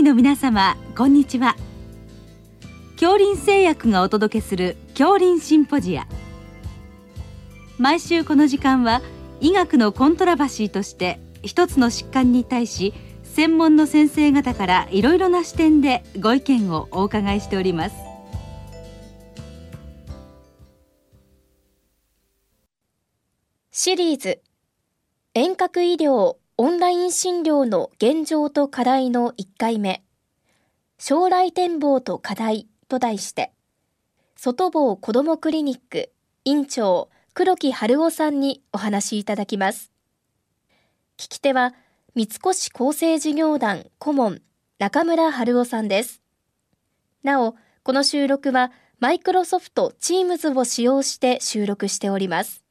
[0.00, 1.56] 医の皆様こんにちは。
[2.94, 6.06] 恐林製薬がお届けする恐林シンポジア。
[7.76, 9.02] 毎週この時間は
[9.42, 12.94] 医学のコントラバシーとして一つの疾患に対し
[13.24, 17.96] 専門の先生方からいろいろな視点でご意見をお伺いしております。
[23.70, 24.40] シリーズ。
[25.34, 26.39] 遠隔医療。
[26.62, 30.02] オンライン診療の現状と課題の1回目。
[30.98, 33.50] 将来展望と課題と題して
[34.36, 36.12] 外房子どもクリニック
[36.44, 39.90] 院長黒木春夫さんにお話しいただきます。
[41.16, 41.72] 聞き手は
[42.14, 44.42] 三越厚生事業団顧問
[44.78, 46.20] 中村春夫さんです。
[47.22, 52.62] なおこの収録はマイクロソフト Teams を使用して収録しております。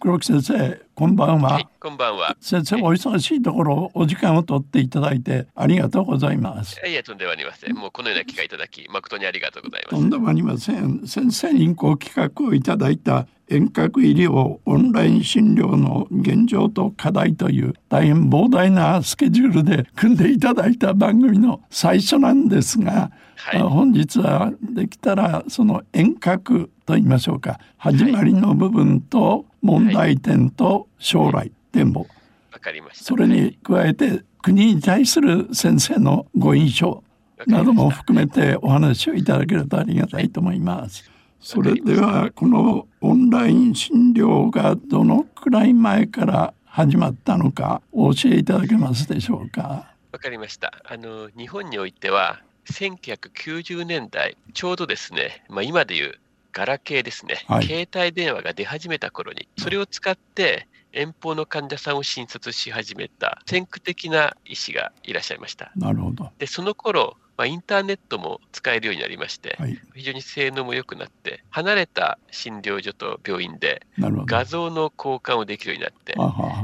[0.00, 2.34] 黒木先生こんばんは、はい、こんばんは。
[2.40, 6.80] 先生お忙しいところお時間を取っていただいてありがとうございます。
[6.86, 7.74] いやとんでもありません。
[7.74, 9.94] もうこのような機会いただき誠にありがとうございます。
[9.94, 11.06] とんでもありません。
[11.06, 27.60] 先生にご企画をいただいた遠隔医療オンライン診療の現状と課題という大変膨大なスケジュールで組んでいただいた番組の最初なんですが、はい、本日はできたらその遠隔と言いましょうか。
[27.76, 32.06] 始まりの部分と問題点と将来展望、
[32.52, 37.02] わかりましたそれに加えて国に対する先生のご印象
[37.46, 41.10] なども含めてお話をいただけるとありがたいと思います。
[41.40, 49.92] それではこのオンライン診療がどのくらい前から始まったのかお教えいただけますでしょうか。
[50.12, 50.72] わかりました。
[50.84, 56.18] あの日本においては1990年代ちょうどですね、まあ、今でいう
[56.52, 65.70] ガラケーですね、はい、携帯電話が出始めた頃に、それを使って遠方の患者さんを診察し始めた先駆的な医師がいらっしゃいました。
[65.76, 66.30] なるほど。
[66.38, 76.14] で、その頃、まあ、インターネットも使えるようになりまして、はい、非常に性能も良くなって、離れた診療所と病院で画像の交換をできるようになって、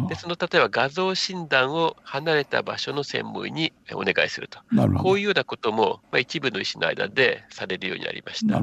[0.08, 4.60] でその例えば画像診断を離れた場所の専門医にお願いすると、
[4.98, 8.62] こういうようなことも、まあ、一部の医師の間でされるようになりました。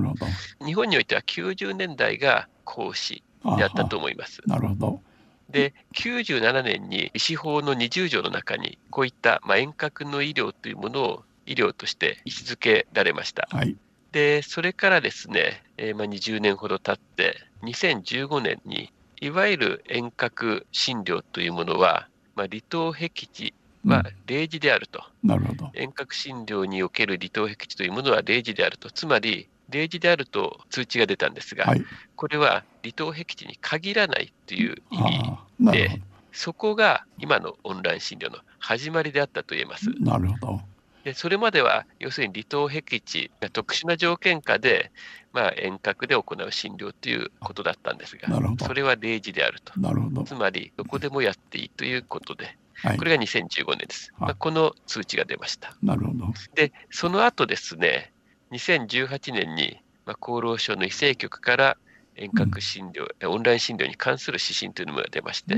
[0.66, 3.24] 日本においては90年代が講師
[3.57, 4.41] であったと思います。
[4.47, 5.01] なるほど
[5.50, 13.48] で97年に医師法の20条の中にこういったまあ遠隔の医療というものを医療として位置づけられました。
[13.52, 13.76] はい、
[14.12, 23.54] で、それからですね、えー、まあ、20年ほど経って、2015年に、いわゆる遠隔診療というものは、まあ、離島僻地
[23.86, 25.72] は例示であると、うん、なるほど。
[25.74, 31.84] 遠隔診療における離島僻地というものは例示であると、つまり、例示であると通知が出たんですが、はい、
[32.16, 34.97] これは離島僻地に限らないという意
[35.59, 39.90] 味で、そこが今のオンライン診療の始まりであったと言えます。
[40.00, 40.62] なるほど。
[41.03, 44.91] でそれまでは要するに離島僻地が特殊な条件下で、
[45.31, 48.28] まあ、遠隔で行う診療ということだったんですが、
[48.62, 49.80] それは例示であると。
[49.80, 54.12] なるほどつまり、どこでもやっていいということで、はい、これが2015年です。
[54.18, 55.75] まあ、この通知が出ました。
[55.81, 58.12] なるほどで、その後ですね、
[58.52, 61.78] 2018年に、まあ、厚労省の医政局から
[62.16, 65.56] 遠隔診療、うん、オンライン診療に関する指針というのが出まして、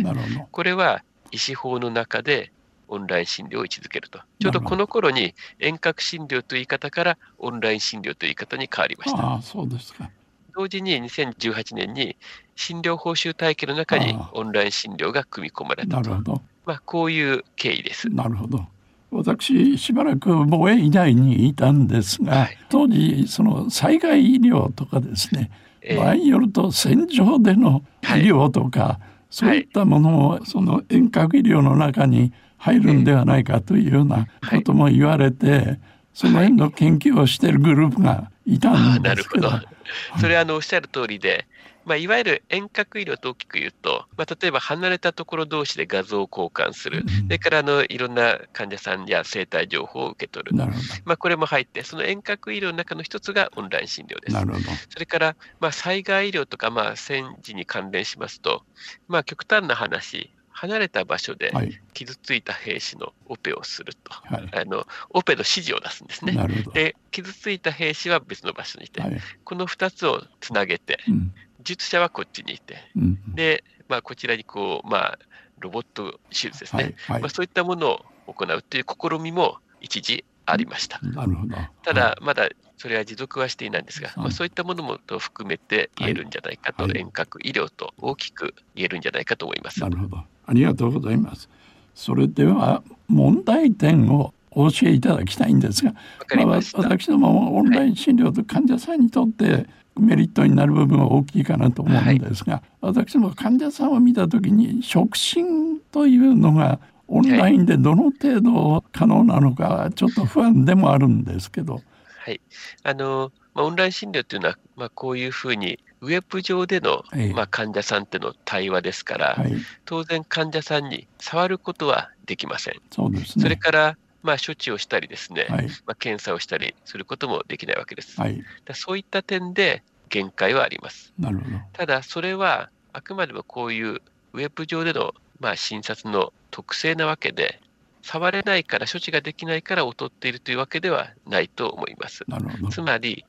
[0.52, 2.52] これは医師法の中で
[2.88, 4.20] オンライン診療を位置づけると。
[4.40, 9.34] ちょうどこの頃に遠隔診療という言い方からオンライン診療という言い方に変わりました。
[9.36, 10.10] あそうですか。
[10.54, 12.18] 同時に2018年に
[12.56, 16.10] 診療報酬体系の中にオンライン診療が組み込まれたと。
[16.10, 16.42] なるほど。
[16.66, 18.10] まあ、こういう経緯です。
[18.10, 18.68] なるほど。
[19.12, 25.52] 私しばらく防衛医大にいたんですが、はい、当時その災害医療とかですね、
[25.82, 35.80] えー、場合によると戦場での医療とか、はい、そういったものをその遠隔医療の中に入るんではないかというようなことも言われて、はい、
[36.14, 39.50] その辺の研究をしているグループがいたんですけど。
[39.50, 40.20] なるほど。
[40.20, 41.48] それはあのおっしゃる通りで、
[41.86, 54.34] まあ、いわゆる遠隔医療と大きく言うと、まあ、例えば離れたところ同士で画像を交換する、それからあのいろんな患者さんや生体情報を受け取る、まあ、これも入って、その遠隔医療の中の一つがオンライン診療です。
[54.34, 58.64] なるほどそれから、まあ、災害医療とか、まあ、戦時に関連しますと、
[59.08, 60.32] まあ、極端な話、
[60.62, 61.52] 離れた場所で
[61.94, 66.38] 傷ついた兵士のオペをすると、はい、あのオペの指示を出すんですね。
[66.72, 75.20] で傷ついた兵士は別の場所にいて、はい、この2つをつなげて、うん、術者はこっちにいて、うん、で、まあ、こちらにこう、まあ、
[75.58, 81.00] ロボット手術ですね、はい、まあ、そういったものを行うという試みも一時ありました。
[81.02, 81.58] なるほど。
[81.82, 89.82] ただ、まだそれは持続はしていないんですが、まあ、そういったものもと含めて言えるんじゃないかと、はい、遠隔医療と大きく言えるんじゃないかと思います。
[89.82, 90.24] なるほど。
[90.52, 91.50] ありがとうございます。
[91.96, 95.94] それでは問題点をお教えいただきたいんですが、
[96.36, 99.66] ままあ、私どもオンライン診療と患者さんにとって
[99.98, 111.82] メリットになる部分は大きいかなと思うんですが、はい、私も患者さんを見た時に触診というのがオンラインでどの程度可能なのかちょっと不安でもあるんですけど。
[112.24, 112.42] はい、
[112.84, 117.04] あのまあ、オンライン診療というのは、まあ、こういうふうにウェブ上での、
[117.36, 119.54] まあ、患者さんとの対話ですから、はい、
[119.86, 122.82] 当然患者さんに触ることはできません。
[122.92, 128.20] そうですね、それからまあ、処置をしたりですね、はい、まあ、検査をしたりすることもできないわけです。
[128.20, 128.44] はい、
[128.74, 131.14] そういった点で限界はあります。
[131.18, 134.02] なるほどただ、それはあくまでもこういう
[134.34, 137.60] ウェブ上での、まあ、診察の特性なわけで、
[138.04, 142.26] 触れないから、処置ができないから劣っているというわけではないと思います。
[142.72, 143.26] つまり、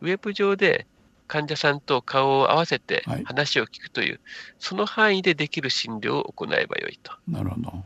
[0.00, 0.86] ウェブ上で
[1.26, 4.20] 患者さんと顔を合わせて話を聞くという、はい、
[4.58, 7.12] その範囲でできる診療を行えばよいと。
[7.28, 7.84] なるほど。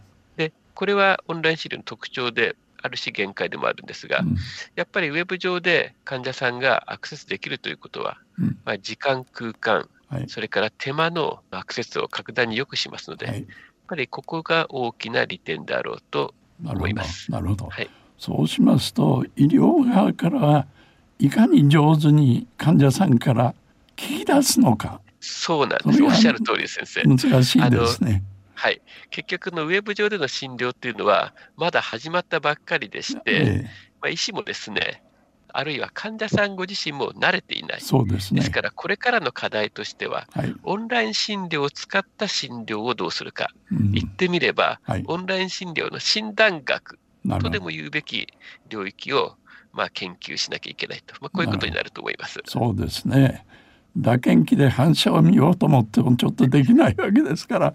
[0.79, 4.37] これはオンライン診療の特徴であるし限界でもあるんですが、うん、
[4.77, 13.47] やっぱりウェブ上で患者さんがアクセスできるということは、うん、まあ、時間、空間、はい、それから手間のアクセスを格段に良くしますので、はい、やっ
[13.89, 16.33] ぱりここが大きな利点だろうと
[16.65, 17.29] 思います。
[17.33, 17.67] なるほど。
[17.67, 20.67] はい、そうしますと、医療側からは
[21.19, 23.55] いかに上手に患者さんから
[23.97, 25.01] 聞き出すのか。
[25.21, 26.03] そうなんです。
[26.03, 27.03] おっしゃる通り先生。
[27.03, 28.23] 難しいですね。
[28.55, 28.81] はい、
[29.11, 33.71] 結局のウェブ上での診療っていうのは、まだ始まったばっかりでして、ええ、
[34.01, 35.03] まあ、医師もですね、
[35.53, 37.81] あるいは患者さんご自身も慣れていない。
[37.81, 38.41] そうですね。
[38.41, 43.49] ですから、これからの課題としては、はい、オンライン診療を使った診療をどうするか。
[43.71, 46.99] うん、言ってみれば、はい、オンライン診療の診断学
[47.41, 48.27] とでも言うべき
[48.69, 49.37] 領域を、
[49.79, 52.41] まあ、研究しなきゃいけないと、まあ、こういうことになると思います。
[52.47, 53.47] そうですね。
[53.97, 57.75] 打鍵機で反射を見ようと思ってもちょっとできないわけですから、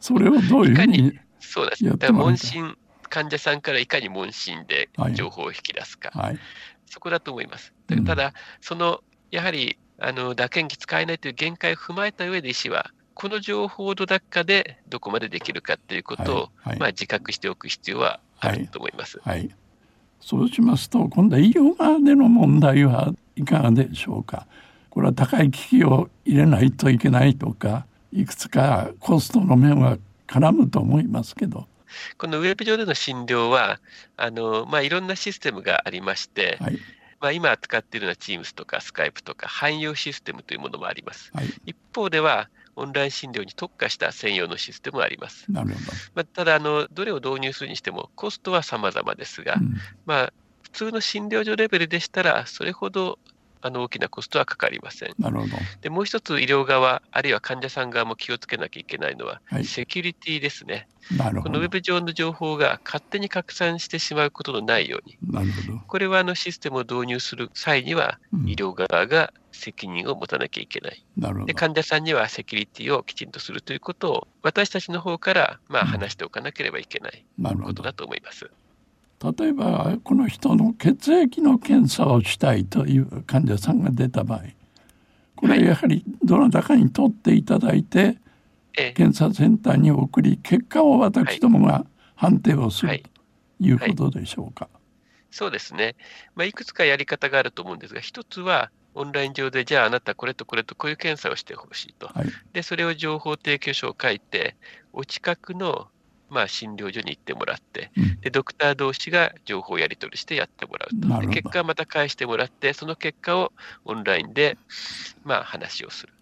[0.00, 1.92] それをどういうふうにそうですね。
[2.10, 2.76] 問診、
[3.08, 6.38] 患者さんからいかに問診で情報を引き出すか、はい、
[6.86, 7.72] そこだと思います。
[8.04, 9.00] ただ、うん、その
[9.30, 19.20] やはりあの打鍵機使えないという限界を踏まえた上で医師は、この情報の中でどこまでできるかということを、はいはい、まあ、自覚しておく必要はあると思います。
[19.22, 19.48] はい
[20.20, 24.46] そうしますと、今度は医療側での問題はいかがでしょうか。
[24.90, 31.66] これは高い機器を入れないといけないとか、いくつかコストの面は絡むと思いますけど。
[32.18, 33.80] このウェブ上での診療は、
[34.16, 36.78] あのまあ、いろんなシステムがありまして、はい、
[37.20, 41.30] まあ、今使っているのは Teams とか Skype とか汎用システムというものもあります。
[41.34, 42.48] はい、一方では、
[42.78, 45.50] オンライン診療に特化した専用のシステムがあります。
[45.50, 45.80] なるほど
[46.14, 49.74] まあ、ただあの、どれを導入するにしても、コストは様々ですが、うん、
[50.06, 50.32] まあ、
[50.62, 53.18] 普通の診療所レベルでしたら、それほど
[53.60, 55.14] あの大きなコストはかかりません。
[55.18, 60.88] なるほどでもう一つ、医療側、あるいは患者さん側も気をつけなきゃいけないのは、はい、セキュリティですね。
[61.16, 71.04] なるほどこのウェブ上の情報が勝手に拡散してしまうことのないように、なるほどこれはあのシステムを導入する際には、医療側が責任を持たなきゃいけない。
[71.16, 77.24] なるほどで患者さんにはセキュリティをきちんとするということを、私たちの方からまあ話しておかなければいけない
[77.64, 78.50] ことだと思います。
[79.22, 84.42] 例えばこの人の血液の検査をしたいという患者さんが出た場合
[85.38, 88.18] これはやはりどなたかに取っていただいて、
[88.72, 93.02] 検査センターに送り結果を私どもが判定をする、
[93.60, 94.68] ということでしょうか。
[95.30, 95.94] そうですね、
[96.34, 104.56] まあ、いくつかやり方があると思うんですが一つはオンライン上でじゃああなたこれとこれとこういう検査をしてほしいと、はい、でそれを情報提供書を書いて
[104.92, 105.88] お近くの
[106.30, 113.52] まあ、診療所に行ってもらって、うん、でドクター同士が情報をやり取りしてやってもらうと、で結果また返してもらって、その結果を
[113.84, 114.58] オンラインで、
[115.24, 116.12] まあ、話をする。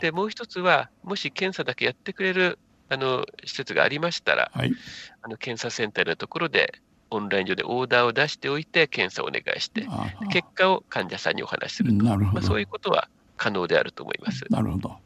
[0.00, 4.72] でもう一つは、もし検査だけやってくれるあの施設がありましたら、はい、
[5.22, 9.86] あの検査センターのところで、オンライン上でオーダーを出しておいて、検査をお願いして、
[10.30, 14.44] 結果を患者さんにお話しすると、まあ、そういうことは可能であると思います。
[14.50, 14.96] なるほど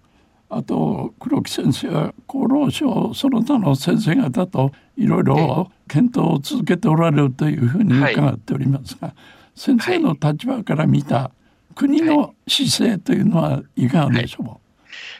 [0.49, 9.17] あと黒木先生は厚労省その他の先生方といろいろ検討を続けておられるというふうに伺っておりますが、はい、
[9.57, 11.31] 先生の立場から見た
[11.75, 14.59] 国の姿勢というのはいかがでしょう、はい、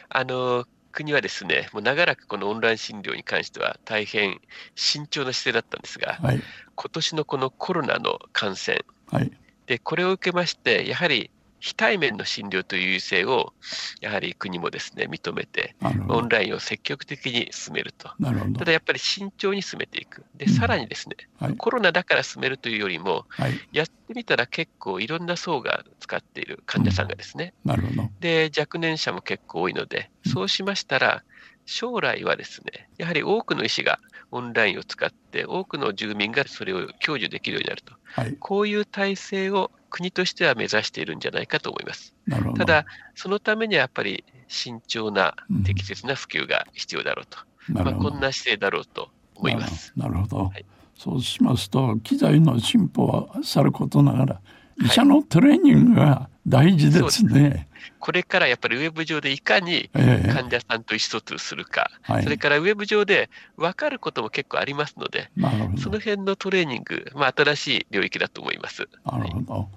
[0.09, 0.65] あの
[0.97, 4.41] 国はですね、もう長らくこのオンライン診療に関しては大変
[4.73, 6.41] 慎重な姿勢だったんですが、はい、
[6.75, 9.31] 今年のこのコロナの感染、はい、
[9.67, 13.53] でこれを受けまして、やはり非対面の診療という優勢を
[14.01, 15.75] やはり国もですね認めて
[16.07, 18.09] オンラインを積極的に進めると。
[18.57, 20.23] ただやっぱり慎重に進めていく。
[20.35, 28.09] で、さらにですね、はい、コロナだから進めるというよりも、はい、やってみたら結構いろんな層が使っている患者さんがですね、うん、なるほど。
[28.19, 31.23] で若年者も結構多いのでそうしましたら
[31.67, 33.99] 将来はですね、やはり多くの医師が
[34.31, 42.15] オンラインを使って、多くの住民がそれを享受できるようになると、はい、こういう体制を国としては目指しているんじゃないかと思います。
[42.57, 47.37] ただ、そのためにはやっぱり慎重な適切な普及が必要だろうと、
[47.69, 49.91] うん、まあ、こんな姿勢だろうと思います。
[49.97, 54.41] なるほど、はい、そうしますと機材の進歩はさることながら
[54.79, 57.49] 医者のトレーニングが大事ですね。
[57.49, 57.67] はい、
[57.99, 65.29] これからやっぱりウェブ上でいかに患者さんと意思疎通するか、えー、それからウェブ上で分かることも結構ありますので、
[65.77, 68.87] その辺のトレーニング、まあ、新しい領域だと思います。
[69.05, 69.67] なるほど、はい、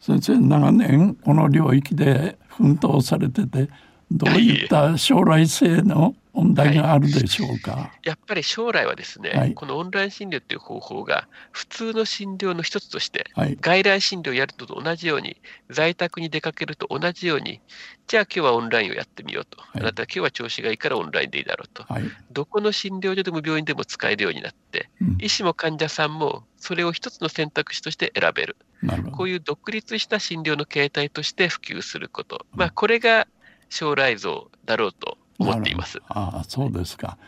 [0.00, 3.68] 先生長年この領域で奮闘されてて
[4.10, 15.38] どういった将来性の問題があるでしょうか、はい、やっぱり将来はですね、はい、このオンライン診療という方法が普通の診療の一つとして、はい、外来診療をやると同じように
[15.70, 17.60] 在宅に出かけると同じように
[18.06, 21.84] じゃあ今日はオンラインをやってみようと、あなたは今日は調子がいいからオンラインでいいだろうと、
[22.30, 28.56] どこの診療所でも病院でも使えるようになって、うん、医師も患者さんもそれを一つの選択肢として選べる。
[29.12, 33.26] こういう独立した診療の形態として普及すること、まあ、これが
[33.68, 36.00] 将来像だろうと思っています。
[36.08, 37.18] ああそうですか。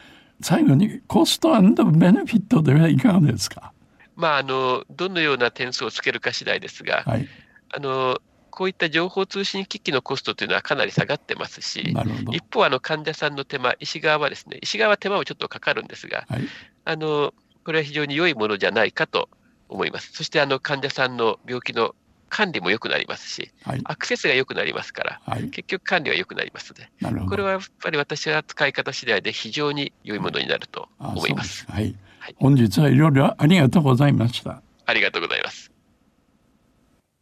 [0.40, 3.72] 最後にコストベネフィットではいかがですか？
[4.16, 7.28] まああのどのような点数をつけるか次第ですが、はい、
[7.70, 11.94] あのこういった情報通信機器のコストというのはかなり下がってますし、
[12.32, 16.40] 一方あの患者さんの手間、医師側はですね、医師側は手間もちょっとかかるんですが、はい、
[16.84, 17.32] あの
[17.64, 19.28] これは非常に良いものじゃないかと
[19.68, 20.12] 思います。
[20.12, 21.94] そしてあの患者さんの病気の
[22.28, 31.66] 管理も良くなりますし、はい、アクセスが良くなりますから、はい、結局管理は良くなりますので、これはやっぱり私は使い方次第で非常に良いものになると思います。
[31.68, 31.94] はい、
[32.36, 32.96] 本日はい。
[32.96, 33.10] ろい。
[33.12, 34.62] ろありがとうございました。
[34.86, 35.70] ありがとうございます。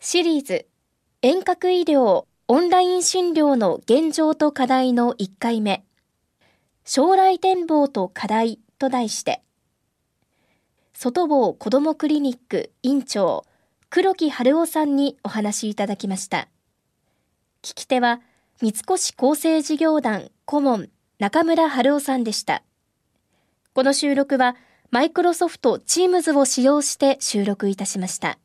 [0.01, 0.67] シリーズ
[1.23, 5.87] 遠隔医療オンライン診療の現状と課題の1回目。
[6.89, 9.43] 将来展望と課題と題して
[10.95, 13.45] 外房子どもクリニック院長
[13.89, 16.49] 黒木春夫さんにお話いただきました。
[17.63, 18.21] 聞き手は、
[18.61, 22.63] 三越厚生事業団顧問中村春夫さんでした。
[23.75, 24.57] この収録は、
[24.91, 28.39] マイクロソフトチームズを使用して収録いたしました。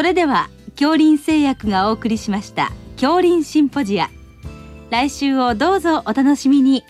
[0.00, 4.08] それでは恐林製薬がお送りしました恐林シンポジア。
[4.88, 6.84] 来週をどうぞお楽しみに。